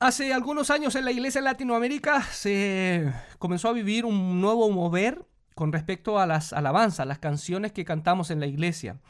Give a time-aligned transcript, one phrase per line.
[0.00, 5.24] Hace algunos años en la iglesia en Latinoamérica se comenzó a vivir un nuevo mover
[5.56, 9.00] con respecto a las alabanzas, las canciones que cantamos en la iglesia.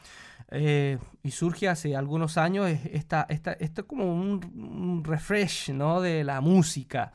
[0.49, 6.01] Eh, y surge hace algunos años esta, esta, esto como un, refresh ¿no?
[6.01, 7.11] de la música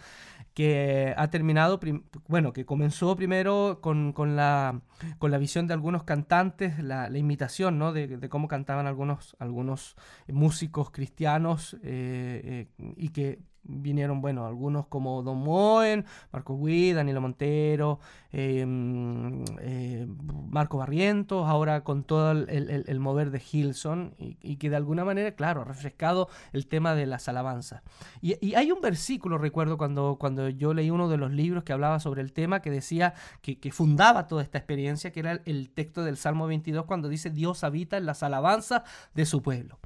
[0.54, 1.80] que ha terminado,
[2.29, 4.82] bueno, que comenzó primero con, con, la,
[5.18, 7.93] con la visión de algunos cantantes, la, imitación ¿no?
[7.93, 9.96] de, de, cómo cantaban algunos, algunos
[10.29, 17.20] músicos cristianos eh, eh, y que vinieron, bueno, algunos como Don Moen, Marco Gui, Danilo
[17.20, 17.98] Montero,
[18.33, 20.07] em, eh,
[20.51, 25.62] Marco Barrientos, ahora con todo el, mover de Hilson, y, que de alguna manera, claro,
[25.62, 27.83] ha refrescado el tema de las alabanzas.
[28.21, 32.01] Y, hay un versículo, recuerdo, cuando, cuando yo leí uno de los libros que hablaba
[32.01, 36.05] sobre el tema, que decía que, que fundaba toda esta experiencia, que era el texto
[36.05, 38.83] del Salmo 22, cuando dice, Dios habita en las alabanzas
[39.15, 39.79] de su pueblo.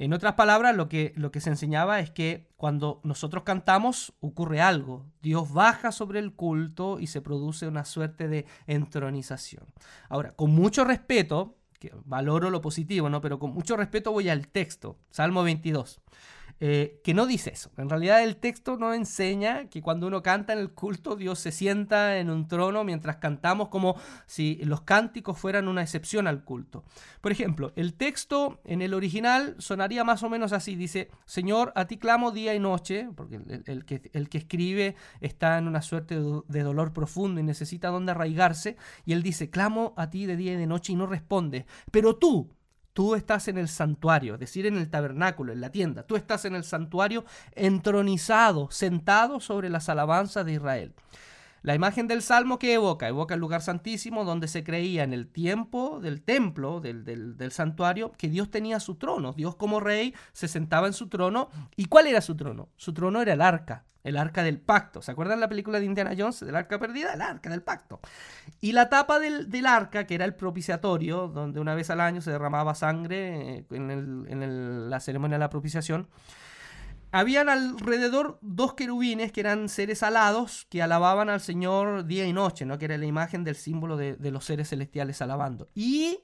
[0.00, 4.62] En otras palabras, lo que, lo que se enseñaba es que cuando nosotros cantamos ocurre
[4.62, 5.04] algo.
[5.20, 9.66] Dios baja sobre el culto y se produce una suerte de entronización.
[10.08, 13.20] Ahora, con mucho respeto, que valoro lo positivo, ¿no?
[13.20, 16.00] Pero con mucho respeto voy al texto, Salmo 22.
[16.62, 17.70] Eh, que no dice eso.
[17.78, 21.52] En realidad el texto no enseña que cuando uno canta en el culto Dios se
[21.52, 26.84] sienta en un trono mientras cantamos como si los cánticos fueran una excepción al culto.
[27.22, 30.76] Por ejemplo, el texto en el original sonaría más o menos así.
[30.76, 35.80] Dice, Señor, a ti clamo día y noche, porque el, que, escribe está en una
[35.80, 38.76] suerte de dolor profundo y necesita donde arraigarse.
[39.06, 41.64] Y él dice, clamo a ti de día y de noche y no responde.
[41.90, 42.50] Pero tú,
[42.92, 46.02] Tú estás en el santuario, es decir, en el tabernáculo, en la tienda.
[46.02, 50.92] Tú estás en el santuario entronizado, sentado sobre las alabanzas de Israel.
[51.62, 55.28] La imagen del salmo que evoca, evoca el lugar santísimo donde se creía en el
[55.28, 59.34] tiempo del templo, del, del, santuario, que Dios tenía su trono.
[59.34, 61.50] Dios como rey se sentaba en su trono.
[61.76, 62.70] ¿Y cuál era su trono?
[62.76, 65.02] Su trono era el arca, el arca del pacto.
[65.02, 67.12] ¿Se acuerdan la película de Indiana Jones, del arca perdida?
[67.12, 68.00] El arca del pacto.
[68.62, 72.22] Y la tapa del, del arca, que era el propiciatorio, donde una vez al año
[72.22, 76.08] se derramaba sangre eh, en, el, en la ceremonia de la propiciación,
[77.12, 82.64] habían alrededor dos querubines que eran seres alados que alababan al Señor día y noche,
[82.64, 82.78] ¿no?
[82.78, 85.68] que era la imagen del símbolo de, los seres celestiales alabando.
[85.74, 86.20] Y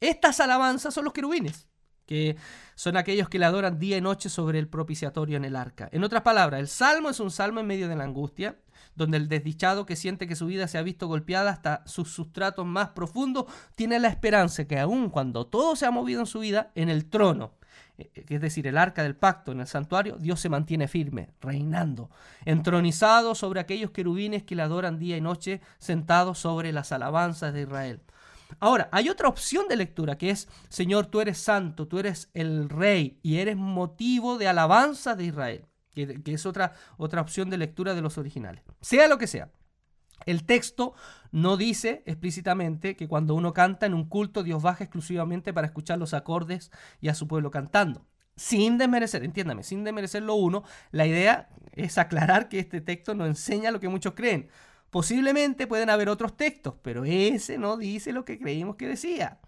[0.00, 1.68] estas alabanzas son los querubines,
[2.06, 2.36] que
[2.74, 5.88] son aquellos que le adoran día y noche sobre el propiciatorio en el arca.
[5.92, 8.58] En otras palabras, el salmo es un salmo en medio de la angustia,
[8.94, 12.66] donde el desdichado que siente que su vida se ha visto golpeada hasta sus sustratos
[12.66, 13.44] más profundos,
[13.74, 17.06] tiene la esperanza que aun cuando todo se ha movido en su vida, en el
[17.06, 17.52] trono
[17.98, 22.10] es decir, el arca del pacto en el santuario, Dios se mantiene firme, reinando,
[22.44, 27.62] entronizado sobre aquellos querubines que le adoran día y noche, sentados sobre las alabanzas de
[27.62, 28.00] Israel.
[28.60, 32.68] Ahora, hay otra opción de lectura que es, Señor, tú eres santo, tú eres el
[32.68, 37.58] rey y eres motivo de alabanza de Israel, que, que es otra, otra opción de
[37.58, 38.62] lectura de los originales.
[38.80, 39.50] Sea lo que sea.
[40.24, 40.94] El texto
[41.30, 45.98] no dice explícitamente que cuando uno canta en un culto Dios baja exclusivamente para escuchar
[45.98, 48.06] los acordes y a su pueblo cantando.
[48.36, 53.26] Sin desmerecer, entiéndame, sin desmerecer lo uno, la idea es aclarar que este texto no
[53.26, 54.48] enseña lo que muchos creen.
[54.90, 59.38] Posiblemente pueden haber otros textos, pero ese no dice lo que creímos que decía.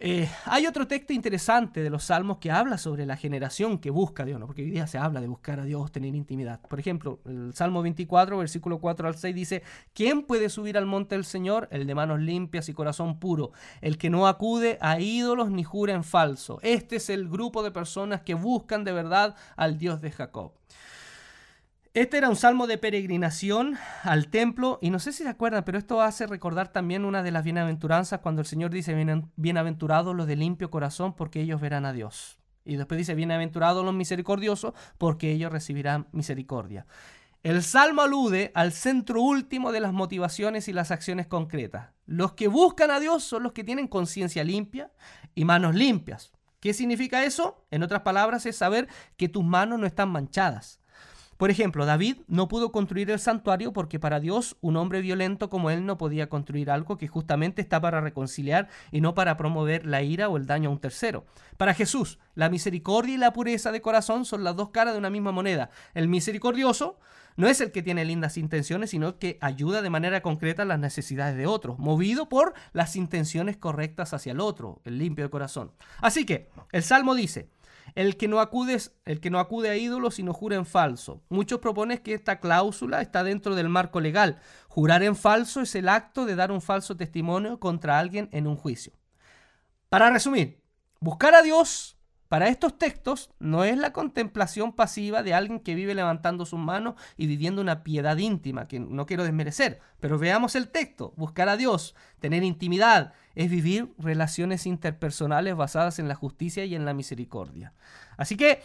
[0.00, 4.22] Eh, hay otro texto interesante de los salmos que habla sobre la generación que busca
[4.22, 4.46] a Dios, ¿no?
[4.46, 6.60] porque hoy día se habla de buscar a Dios, tener intimidad.
[6.60, 9.62] Por ejemplo, el Salmo 24, versículo 4 al 6 dice,
[9.94, 11.66] ¿quién puede subir al monte del Señor?
[11.72, 13.50] El de manos limpias y corazón puro,
[13.80, 16.60] el que no acude a ídolos ni jura en falso.
[16.62, 20.52] Este es el grupo de personas que buscan de verdad al Dios de Jacob.
[21.98, 25.78] Este era un salmo de peregrinación al templo y no sé si se acuerdan, pero
[25.78, 28.94] esto hace recordar también una de las bienaventuranzas cuando el Señor dice,
[29.34, 32.38] bienaventurados los de limpio corazón porque ellos verán a Dios.
[32.64, 36.86] Y después dice, bienaventurados los misericordiosos porque ellos recibirán misericordia.
[37.42, 41.88] El salmo alude al centro último de las motivaciones y las acciones concretas.
[42.06, 44.92] Los que buscan a Dios son los que tienen conciencia limpia
[45.34, 46.30] y manos limpias.
[46.60, 47.66] ¿Qué significa eso?
[47.72, 50.78] En otras palabras, es saber que tus manos no están manchadas
[51.38, 55.70] por ejemplo, David no pudo construir el santuario porque para Dios un hombre violento como
[55.70, 60.02] él no podía construir algo que justamente está para reconciliar y no para promover la
[60.02, 61.26] ira o el daño a un tercero.
[61.56, 65.10] Para Jesús, la misericordia y la pureza de corazón son las dos caras de una
[65.10, 65.70] misma moneda.
[65.94, 66.98] El misericordioso
[67.36, 71.36] no es el que tiene lindas intenciones, sino que ayuda de manera concreta las necesidades
[71.36, 75.70] de otros, movido por las intenciones correctas hacia el otro, el limpio de corazón.
[76.00, 77.48] Así que el Salmo dice,
[77.94, 81.22] el que no acude, el que no acude a ídolos sino jura en falso.
[81.28, 84.40] Muchos proponen que esta cláusula está dentro del marco legal.
[84.68, 88.56] Jurar en falso es el acto de dar un falso testimonio contra alguien en un
[88.56, 88.92] juicio.
[89.88, 90.62] Para resumir,
[91.00, 91.97] buscar a Dios
[92.28, 96.94] para estos textos no es la contemplación pasiva de alguien que vive levantando sus manos
[97.16, 101.14] y viviendo una piedad íntima, que no quiero desmerecer, pero veamos el texto.
[101.16, 106.84] Buscar a Dios, tener intimidad, es vivir relaciones interpersonales basadas en la justicia y en
[106.84, 107.72] la misericordia.
[108.18, 108.62] Así que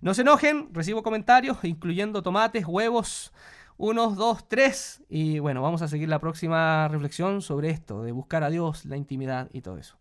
[0.00, 3.32] no se enojen, recibo comentarios, incluyendo tomates, huevos,
[3.76, 5.02] unos, dos, tres.
[5.10, 8.96] Y bueno, vamos a seguir la próxima reflexión sobre esto, de buscar a Dios, la
[8.96, 9.98] intimidad y todo eso.